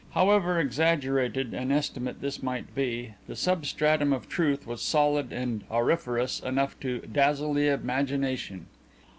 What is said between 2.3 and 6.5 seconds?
might be, the substratum of truth was solid and auriferous